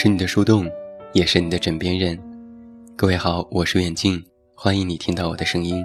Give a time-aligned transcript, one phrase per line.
[0.00, 0.64] 是你的树洞，
[1.12, 2.16] 也是你的枕边人。
[2.94, 4.24] 各位好，我是远近，
[4.54, 5.84] 欢迎你听到我的声音。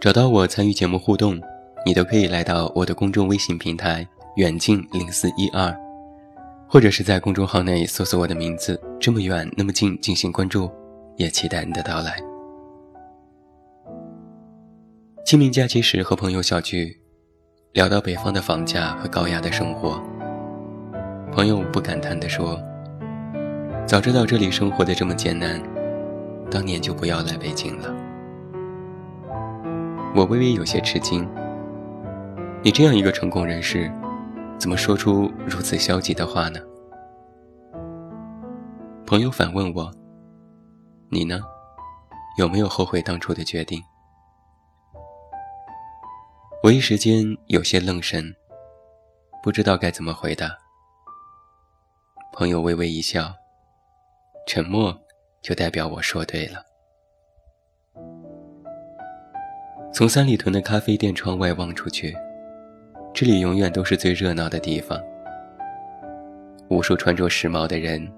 [0.00, 1.38] 找到我参与节目互动，
[1.84, 5.70] 你都可以来到我的公众微信平台远近零四一二，
[6.66, 10.70] 或者是在公众号内搜索我的名字“这么远那么近”进行关注，
[11.18, 12.16] 也期待你的到来。
[15.26, 16.98] 清明假期时和朋友小聚，
[17.74, 20.02] 聊到北方的房价和高压的生活。
[21.30, 22.58] 朋友不感叹地说
[23.86, 25.62] ：“早知道这里生活的这么艰难，
[26.50, 27.94] 当年就不要来北京了。”
[30.16, 31.28] 我微微有些吃惊。
[32.62, 33.92] 你这样一个成功人士，
[34.58, 36.58] 怎么说出如此消极的话呢？
[39.06, 39.92] 朋友反问我
[41.10, 41.42] ：“你呢？
[42.38, 43.82] 有没有后悔当初的决定？”
[46.64, 48.34] 我一时间有些愣神，
[49.42, 50.48] 不知道该怎么回答。
[52.32, 53.34] 朋友微微一笑，
[54.46, 54.96] 沉默
[55.42, 56.62] 就代表我说对了。
[59.92, 62.14] 从三里屯的咖啡店窗外望出去，
[63.12, 65.00] 这里永远都是最热闹的地方。
[66.68, 68.10] 无数穿着时髦的人，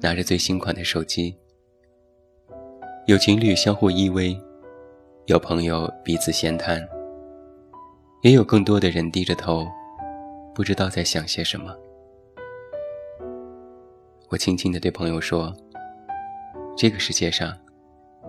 [0.00, 1.36] 拿着最新款的手机，
[3.06, 4.40] 有情侣相互依偎，
[5.26, 6.86] 有朋友彼此闲谈，
[8.22, 9.66] 也有更多的人低着头，
[10.54, 11.76] 不知道在想些什么。
[14.30, 15.54] 我轻轻地对朋友说
[16.80, 17.52] ：“这个世界上，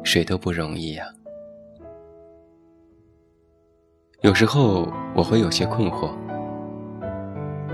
[0.04, 1.06] 谁都不容易呀。
[4.22, 6.10] 有时候我会有些困惑。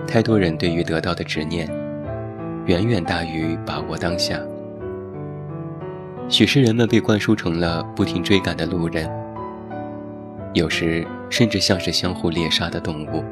[0.06, 1.66] 太多人对于得到的执念，
[2.66, 4.38] 远远大于把握当下。
[6.28, 9.10] 许是人们被灌输成了不停追赶的路人，
[10.54, 13.24] 有时甚至像是相互猎杀的动物。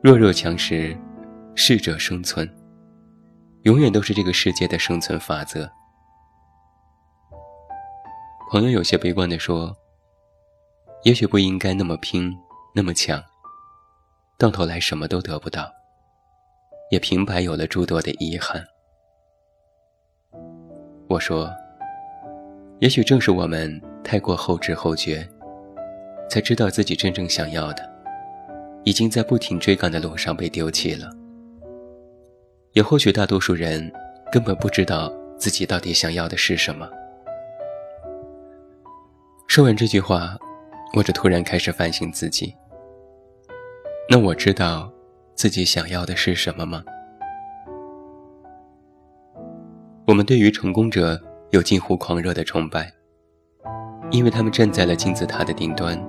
[0.00, 0.96] 弱肉强食。”
[1.60, 2.48] 适者生存，
[3.62, 5.70] 永远都是这个世界的生存法则。
[8.50, 9.76] 朋友有些悲观地说
[11.04, 12.34] ：“也许不应该那么拼，
[12.74, 13.22] 那么强，
[14.38, 15.70] 到头来什么都得不到，
[16.90, 18.64] 也平白有了诸多的遗憾。”
[21.08, 21.50] 我说
[22.80, 25.28] ：“也许正是我们太过后知后觉，
[26.30, 27.90] 才知道自己真正想要的，
[28.84, 31.10] 已经在不停追赶的路上被丢弃了。”
[32.78, 33.92] 也或许大多数人
[34.30, 36.88] 根本不知道自己到底想要的是什么。
[39.48, 40.36] 说完这句话，
[40.94, 42.54] 我就突然开始反省自己。
[44.08, 44.88] 那我知道
[45.34, 46.84] 自己想要的是什么吗？
[50.06, 52.92] 我们对于成功者有近乎狂热的崇拜，
[54.12, 56.00] 因为他们站在了金字塔的顶端，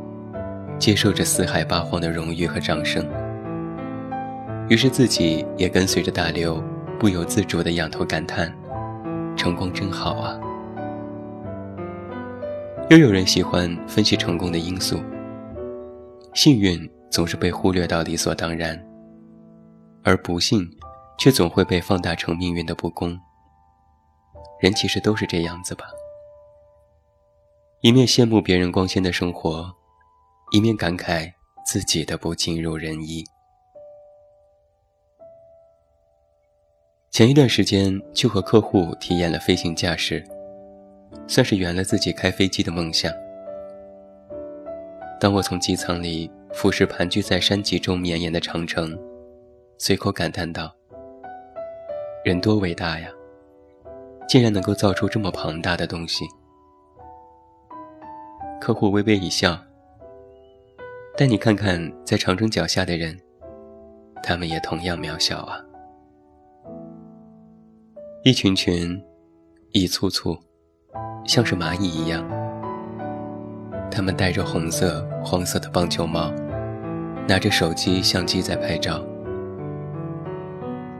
[0.77, 3.03] 接受着四海八荒的荣誉和掌声。
[4.69, 6.63] 于是自己也跟随着大流，
[6.99, 8.55] 不由自主地仰头感叹
[9.35, 10.39] ：“成功真好啊！”
[12.91, 14.99] 又有人喜欢分析成功的因素，
[16.35, 18.79] 幸运总是被忽略到理所当然，
[20.03, 20.69] 而不幸
[21.17, 23.19] 却总会被放大成命运的不公。
[24.61, 25.85] 人其实都是这样子吧，
[27.81, 29.71] 一面羡慕别人光鲜的生活，
[30.51, 31.31] 一面感慨
[31.65, 33.23] 自己的不尽如人意。
[37.11, 40.23] 前一段时间去和客户体验了飞行驾驶，
[41.27, 43.11] 算是圆了自己开飞机的梦想。
[45.19, 48.97] 当我从机舱里俯视盘踞在山脊中绵延的长城，
[49.79, 50.73] 随口感叹道
[52.23, 53.09] ：“人多伟大呀，
[54.27, 56.23] 竟然能够造出这么庞大的东西。”
[58.61, 59.59] 客户微微一笑
[61.17, 63.19] ：“但你看看在长城脚下的人，
[64.21, 65.59] 他们也同样渺小啊。”
[68.29, 69.01] 一群群，
[69.71, 70.37] 一簇簇，
[71.25, 72.23] 像是蚂蚁一样。
[73.89, 76.31] 他们戴着红色、黄色的棒球帽，
[77.27, 79.03] 拿着手机、相机在拍照。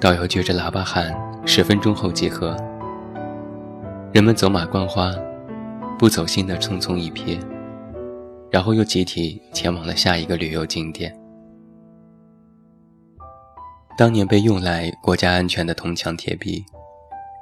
[0.02, 1.16] 导游撅着喇叭喊
[1.46, 2.58] ：“十分钟后集合。”
[4.12, 5.14] 人们走马观花，
[6.00, 7.40] 不走心的匆匆一瞥，
[8.50, 11.16] 然后又集体前往了下一个旅游景点。
[13.96, 16.66] 当年被用来国家安全的铜墙铁壁。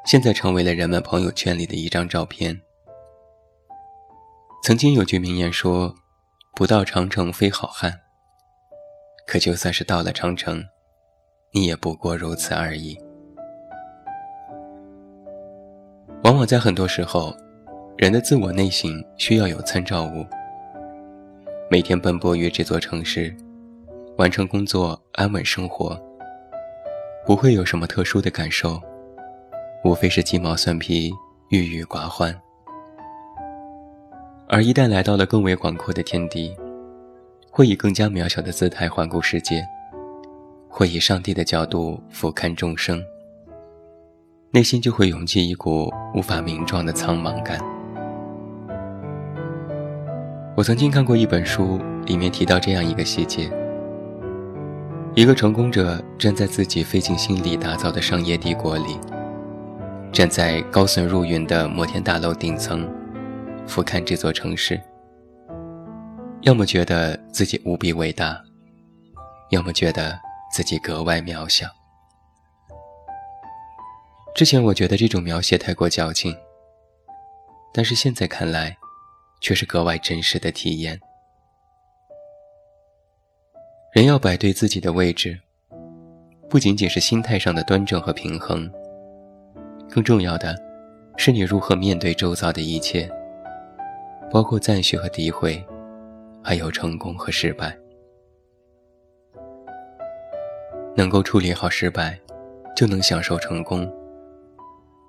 [0.08, 2.58] 现在成为了人们朋友圈里的一张照片。
[4.64, 5.94] 曾经有句名言说
[6.56, 7.94] ：“不到长城非好汉。”
[9.28, 10.64] 可就算是到了长城，
[11.52, 12.98] 你也不过如此而已。
[16.24, 17.36] 往往在很多时候，
[17.98, 20.26] 人的自我内心需要有参照物。
[21.70, 23.36] 每天奔波于这座城市，
[24.18, 26.02] 完成工作，安稳生活，
[27.26, 28.82] 不会有什么特殊的感受，
[29.88, 31.14] 无非是鸡毛蒜皮、
[31.48, 32.38] 郁郁寡欢。
[34.50, 36.54] 而一旦来到了更为广阔的天地，
[37.50, 39.66] 会以更加渺小的姿态环顾世界，
[40.68, 43.02] 会以上帝的角度俯瞰众生，
[44.52, 47.58] 内心就会涌起一股无法名状的苍茫感。
[50.58, 53.50] 我曾经看过一本书，里面提到这样一个细节：
[55.16, 59.00] 一个成功者站在自己费尽心力打造的商业帝国里，
[60.18, 62.92] 站在高耸入云的摩天大楼顶层。
[63.68, 64.82] 俯瞰这座城市，
[66.42, 68.44] 要么觉得自己无比伟大，
[69.52, 70.20] 要么觉得
[70.52, 71.68] 自己格外渺小。
[74.34, 76.36] 之前我觉得这种描写太过矫情，
[77.72, 78.76] 但是现在看来，
[79.40, 81.00] 却是格外真实的体验。
[83.94, 85.40] 人要摆对自己的位置，
[86.50, 88.68] 不仅仅是心态上的端正和平衡，
[89.90, 90.56] 更重要的
[91.18, 93.10] 是你如何面对周遭的一切。
[94.30, 95.66] 包括赞许和诋毁，
[96.44, 97.78] 还有成功和失败。
[100.98, 102.20] 能够处理好失败，
[102.76, 103.88] 就能享受成功；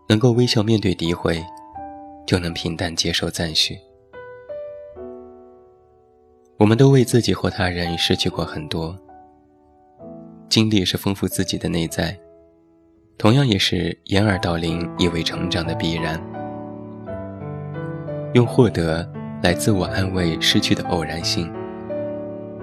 [0.09, 1.45] 能够微笑面对诋毁，
[2.29, 3.77] 就能平淡接受赞许。
[6.57, 8.97] 我们都为自己或他人失去过很多，
[10.49, 12.17] 经历是丰富自己的内在，
[13.19, 16.23] 同样也是掩耳盗铃以为成长的必然。
[18.35, 19.05] 用获得
[19.43, 21.53] 来自我安慰失去的偶然性，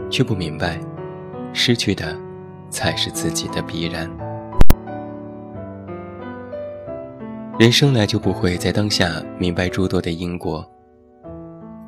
[0.10, 0.80] 却不明白，
[1.52, 2.18] 失去的
[2.70, 4.10] 才是自己的必然。
[7.60, 10.66] 人生来就不会在当下明白诸多的因果，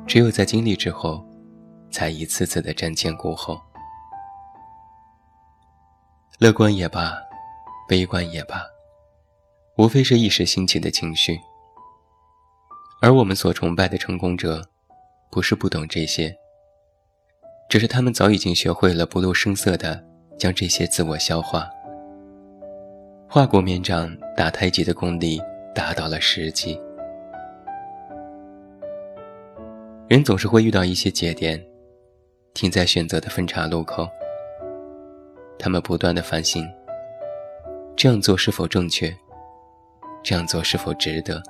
[0.06, 1.24] 只有在经历之后，
[1.90, 3.58] 才一次次的瞻前顾后。
[6.38, 7.12] 乐观也罢，
[7.88, 8.62] 悲观也罢，
[9.78, 11.40] 无非是一时兴起的情绪。
[13.00, 14.62] 而我们所崇拜的成功者，
[15.30, 16.36] 不是不懂这些，
[17.68, 20.04] 只是他们早已经学会了不露声色的
[20.36, 21.66] 将这些自我消化。
[23.30, 25.40] 跨国绵掌打太极的功力
[25.74, 26.78] 达到了十级。
[30.08, 31.62] 人总是会遇到一些节点，
[32.52, 34.08] 停在选择的分岔路口。
[35.58, 36.66] 他们不断的反省：
[37.98, 39.12] 这样做是否正确？
[40.22, 41.42] 这样做是否值得？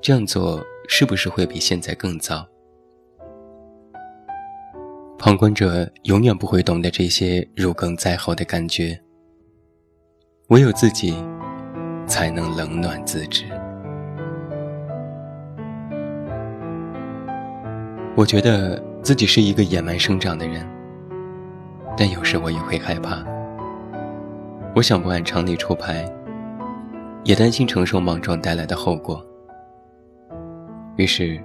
[0.00, 2.48] 这样做是不是会比现在更糟？
[5.18, 8.98] 旁观者永远不会懂得这些如鲠在喉的感觉，
[10.48, 11.14] 唯有自己
[12.06, 13.44] 才能冷暖自知。
[18.16, 20.66] 我觉得自己是一个野蛮生长的人，
[21.98, 23.33] 但有时我也会害怕。
[24.76, 26.04] 我想不按常理出牌，
[27.22, 29.24] 也担心承受莽撞带来的后果。
[30.96, 31.40] 于是，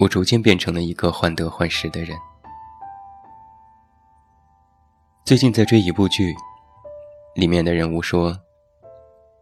[0.00, 2.18] 我逐渐变成了一个患得患失的人。
[5.24, 6.34] 最近在追一部剧，
[7.36, 8.36] 里面的人物说，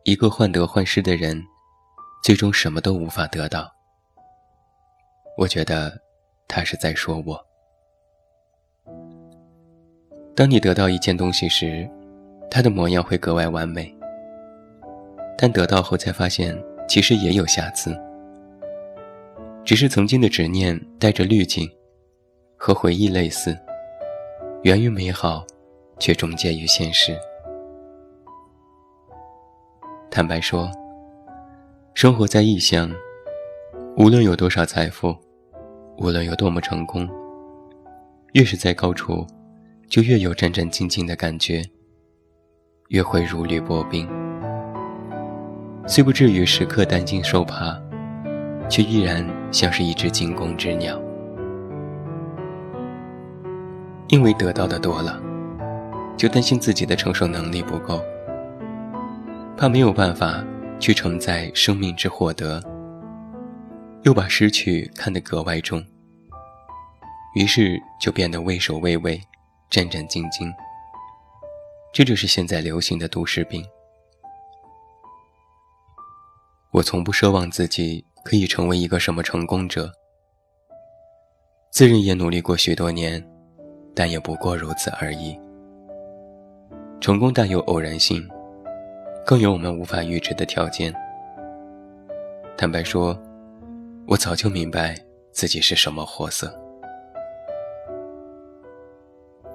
[0.04, 1.42] 一个患得患失的人，
[2.22, 3.72] 最终什么都无法得到。
[5.38, 5.98] 我觉得，
[6.46, 7.42] 他是在说我。
[10.36, 11.88] 当你得到一件东西时，
[12.50, 13.94] 他的模样会格外完美，
[15.36, 16.56] 但得到后才发现，
[16.88, 17.96] 其实也有瑕疵。
[19.64, 21.70] 只是曾经的执念带着滤镜，
[22.56, 23.56] 和回忆类似，
[24.62, 25.44] 源于美好，
[25.98, 27.14] 却终结于现实。
[30.10, 30.70] 坦白说，
[31.92, 32.90] 生活在异乡，
[33.98, 35.14] 无论有多少财富，
[35.98, 37.06] 无论有多么成功，
[38.32, 39.26] 越是在高处，
[39.86, 41.62] 就越有战战兢兢的感觉，
[42.88, 44.08] 越会如履薄冰。
[45.86, 47.78] 虽不至于时刻担惊受怕。
[48.70, 51.00] 却依然像是一只惊弓之鸟，
[54.08, 55.18] 因为得到的多了，
[56.18, 58.04] 就担心自己的承受能力不够，
[59.56, 60.44] 怕没有办法
[60.78, 62.62] 去承载生命之获得，
[64.02, 65.82] 又把失去看得格外重，
[67.34, 69.18] 于是就变得畏首畏尾、
[69.70, 70.52] 战战兢兢。
[71.92, 73.64] 这就是现在流行的都市病。
[76.72, 78.04] 我从不奢望自己。
[78.24, 79.90] 可以成为一个什么成功者？
[81.70, 83.26] 自认也努力过许多年，
[83.94, 85.34] 但也不过如此而已。
[87.00, 88.28] 成功带有偶然性，
[89.24, 90.92] 更有我们无法预知的条件。
[92.54, 93.18] 坦白说，
[94.06, 94.94] 我早就明白
[95.32, 96.54] 自己是什么货色。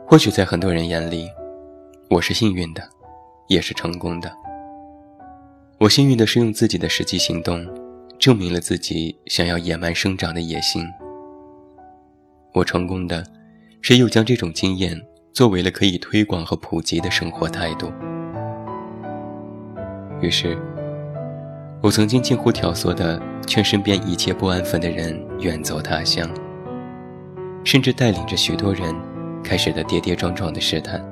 [0.07, 1.29] 或许在很多人眼里，
[2.13, 2.89] 我是幸运的，
[3.48, 4.32] 也是成功的。
[5.79, 7.67] 我幸运的是用自己的实际行动，
[8.20, 10.86] 证明了自己想要野蛮生长的野心。
[12.53, 13.25] 我成功的，
[13.82, 14.96] 是又将这种经验
[15.34, 17.91] 作为了可以推广和普及的生活态度。
[20.22, 20.55] 于是，
[21.82, 26.29] 我曾经近乎挑唆的劝身边一切不安分的人远走他乡，
[27.63, 28.93] 甚至带领着许多人
[29.43, 31.03] 开始了跌跌撞撞的试探。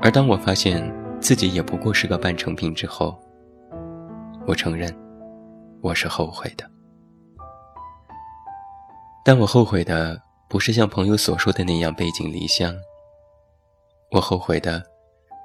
[0.00, 3.18] 而当我发现自己也不过是个半成品之后，
[4.46, 4.94] 我承认，
[5.82, 6.64] 我是后悔的。
[9.24, 12.74] 但我后悔的不是像朋友所说的那样背井离乡。
[14.12, 14.82] 我后悔的，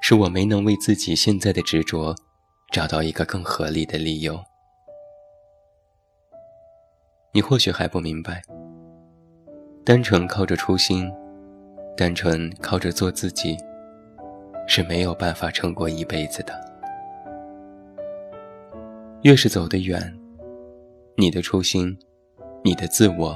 [0.02, 2.16] 是我没能为自己现在的执着，
[2.72, 4.40] 找到一个更合理的理由。
[7.34, 8.42] 你或许还不明白，
[9.84, 11.12] 单纯靠着初心，
[11.98, 13.58] 单纯靠着做自己，
[14.68, 16.54] 是没有办法撑过一辈子的。
[19.22, 20.02] 越是走得远，
[21.16, 21.98] 你的初心，
[22.64, 23.36] 你的自我。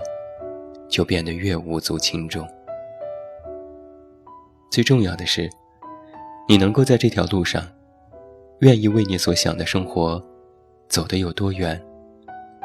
[0.90, 2.48] 就变得越无足轻重。
[4.72, 5.50] 最重要的是，
[6.48, 7.62] 你能够在这条路上，
[8.62, 10.24] 愿意为你所想的生活
[10.88, 11.78] 走得有多远，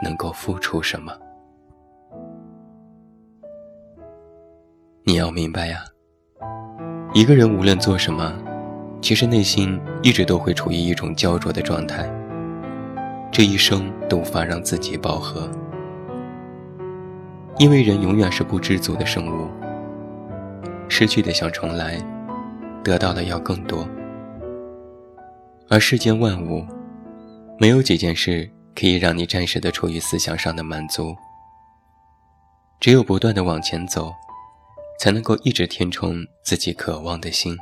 [0.04, 1.12] 能够付出什么。
[5.02, 5.82] 你要明白呀，
[7.12, 8.32] 一个人无论做什么，
[9.02, 12.08] 其实内心一直都会处于一种焦灼的状态，
[13.32, 15.50] 这一生都无法让自己饱和。
[17.58, 19.50] 因为人永远是不知足的生物，
[20.88, 22.00] 失去的想重来，
[22.84, 23.86] 得到的要更多。
[25.68, 26.64] 而世间万物，
[27.58, 31.16] 没有几件事可以让你暂时的处于思想上的满足。
[32.78, 34.12] 只有不断的往前走，
[35.00, 37.56] 才能够一直填充自己渴望的心。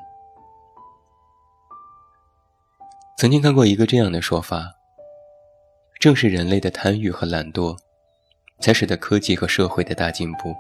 [3.21, 4.79] 曾经看过一个这样的说法：，
[6.01, 7.77] 正是人类的贪欲和懒惰。
[8.61, 10.55] 才使得科技和社会的大进步，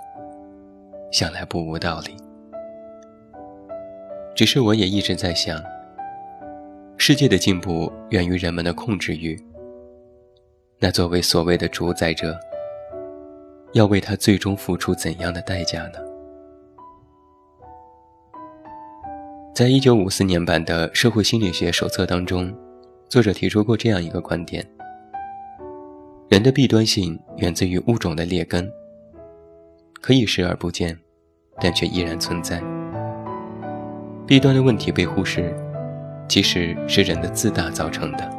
[1.10, 2.14] 想来不无道理。
[4.34, 5.58] 只是我也一直在想，
[6.98, 9.42] 世界的进步源于人们的控制欲。
[10.78, 12.38] 那作为所谓的主宰者，
[13.72, 16.09] 要为他最终付出怎样的代价呢？
[19.52, 22.54] 在一九五四年版的《社会心理学手册》当中，
[23.08, 24.64] 作者提出过这样一个观点。
[26.28, 28.70] 人的弊端性源自于物种的劣根，
[30.00, 30.96] 可以视而不见，
[31.60, 32.62] 但却依然存在。
[34.24, 35.52] 弊端的问题被忽视，
[36.28, 38.30] 其实是人的自大造成的。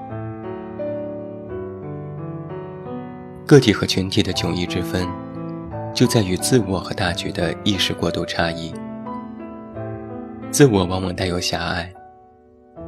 [3.45, 5.05] 个体和群体的迥异之分，
[5.93, 8.73] 就在于自我和大局的意识过度差异。
[10.51, 11.89] 自我往往带有狭隘，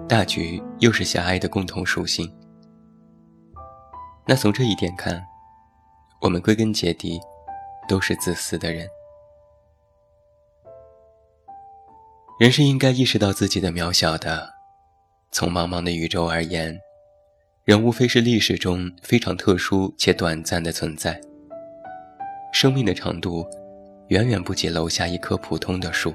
[0.05, 2.29] 大局又是狭隘的共同属性。
[4.27, 5.24] 那从这一点看，
[6.22, 7.22] 我们归根结底
[7.88, 8.86] 都是自私的人。
[12.38, 14.51] 人是应该意识到自己的渺小的。
[15.32, 16.77] 从茫茫的宇宙而言，
[17.63, 21.20] 人无非是历史中非常特殊且短暂的存在。
[22.51, 23.48] 生命的长度
[24.10, 26.13] 远远不及楼下一棵普通的树。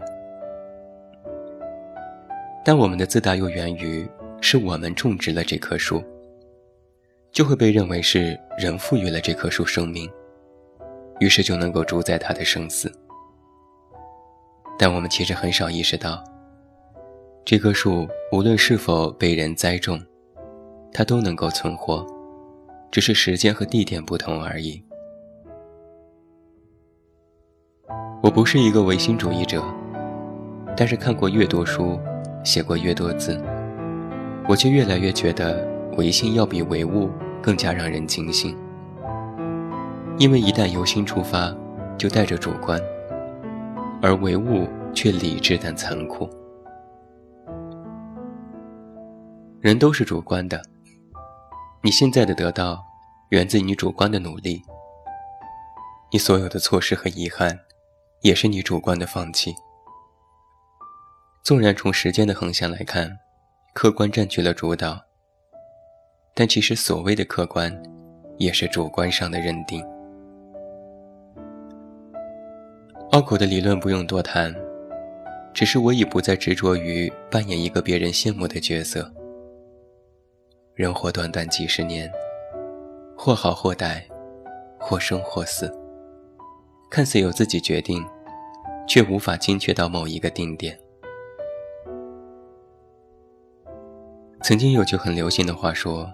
[2.68, 4.06] 但我们的自大又源于
[4.42, 6.04] 是我们种植了这棵树。
[7.32, 10.06] 就会被认为是人赋予了这棵树生命，
[11.18, 12.92] 于是就能够主宰它的生死。
[14.78, 16.22] 但我们其实很少意识到，
[17.42, 19.98] 这棵树无论是否被人栽种，
[20.92, 22.04] 它都能够存活，
[22.90, 24.84] 只是时间和地点不同而已。
[28.22, 29.64] 我不是一个唯心主义者，
[30.76, 31.98] 但是看过越多书，
[32.48, 33.38] 写过越多字，
[34.48, 35.68] 我却越来越觉得。
[35.98, 37.10] 唯心要比唯物
[37.42, 38.56] 更加让人惊醒，
[40.16, 41.52] 因为一旦由心出发，
[41.98, 42.80] 就带着主观，
[44.00, 46.30] 而唯物却理智但残酷。
[49.60, 50.62] 人都是主观的，
[51.82, 52.80] 你现在的得到，
[53.30, 54.62] 源自你主观的努力；
[56.12, 57.58] 你所有的错失和遗憾，
[58.22, 59.52] 也是你主观的放弃。
[61.44, 63.10] 纵然从时间的横向来看，
[63.74, 65.00] 客观占据了主导。
[66.34, 67.82] 但其实，所谓的客观，
[68.36, 69.84] 也是主观上的认定。
[73.10, 74.54] 拗口的理论不用多谈，
[75.54, 79.10] 只是我已不再执着于扮演一个别人羡慕的角色。
[80.74, 82.08] 人活短短几十年，
[83.16, 84.02] 或好或歹，
[84.78, 85.72] 或生或死，
[86.90, 88.04] 看似由自己决定，
[88.86, 90.78] 却无法精确到某一个定点。
[94.48, 96.10] 曾经有句很流行的话说：“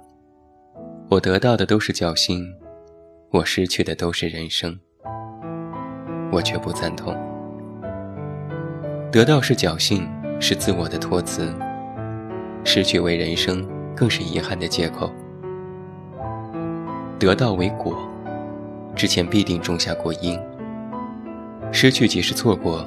[1.09, 2.53] 我得到的都是侥幸，
[3.31, 4.77] 我失去的都是人生。”
[6.33, 7.15] 我却不赞同。
[9.13, 10.11] 得到是侥幸，
[10.41, 11.45] 是自我的托词；
[12.65, 13.65] 失去为人生，
[13.95, 15.09] 更是遗憾的借口。
[17.21, 17.97] 得到为果，
[18.97, 20.37] 之前必定种下过因。
[21.71, 22.85] 失去即是错过，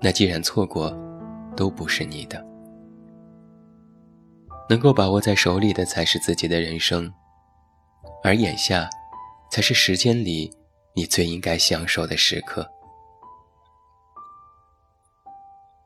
[0.00, 0.96] 那既然错过，
[1.56, 2.53] 都不是你的。
[4.68, 7.12] 能够把握在手里的才是自己的人生，
[8.22, 8.88] 而眼下，
[9.50, 10.50] 才是时间里
[10.94, 12.66] 你最应该享受的时刻。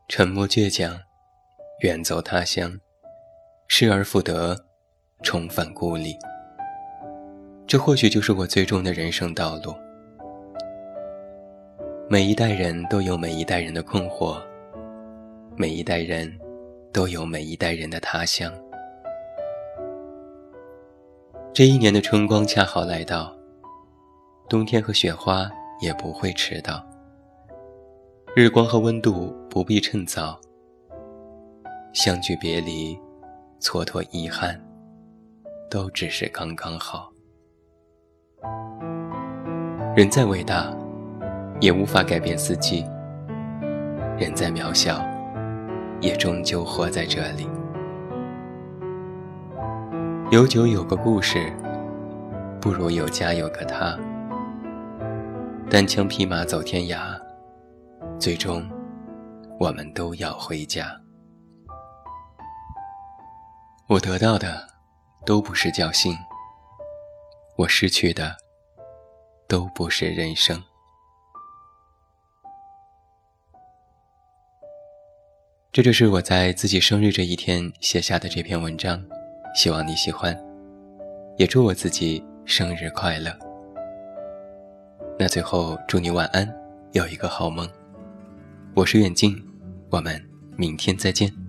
[0.07, 0.97] 沉默倔强，
[1.81, 2.79] 远走他乡，
[3.67, 4.65] 失而复得，
[5.21, 6.17] 重返故里。
[7.67, 9.75] 这或许就是我最终的人生道路。
[12.09, 14.41] 每一代人都有每一代人的困惑，
[15.55, 16.39] 每一代人
[16.91, 18.51] 都有每一代人的他乡。
[21.59, 23.35] 这一年的春光恰好来到，
[24.47, 25.45] 冬天和雪花
[25.81, 26.81] 也不会迟到。
[28.33, 30.39] 日光和温度不必趁早，
[31.91, 32.97] 相聚别离，
[33.59, 34.57] 蹉跎遗憾，
[35.69, 37.11] 都只是刚刚好。
[39.97, 40.73] 人再伟大，
[41.59, 42.85] 也无法改变四季；
[44.17, 45.05] 人再渺小，
[45.99, 47.45] 也终究活在这里。
[50.31, 51.51] 有酒有个故事，
[52.61, 53.97] 不如有家有个他。
[55.71, 57.19] 单枪匹马走天涯，
[58.19, 58.63] 最终
[59.59, 60.95] 我们都要回家。
[63.87, 64.67] 我得到的
[65.25, 66.15] 都不是侥幸，
[67.57, 68.37] 我失去的。
[69.47, 70.63] 都不是人生。
[75.71, 79.03] 这就是我在自己生日这一天写下的这篇文章，
[79.55, 80.37] 希望你喜欢，
[81.37, 83.31] 也祝我自己生日快乐。
[85.17, 86.47] 那最后祝你晚安，
[86.93, 87.67] 有一个好梦。
[88.73, 89.35] 我是远近，
[89.89, 90.21] 我们
[90.55, 91.48] 明天再见。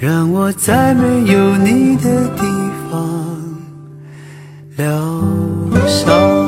[0.00, 2.42] 让我在没有你的地
[2.90, 3.36] 方
[4.78, 4.86] 疗
[5.86, 6.39] 伤。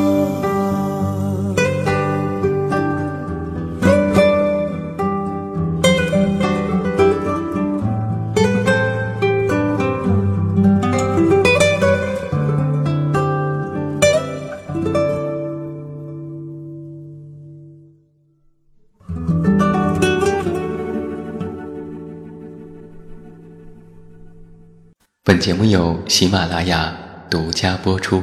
[25.33, 26.95] 本节目由喜马拉雅
[27.31, 28.23] 独家播出。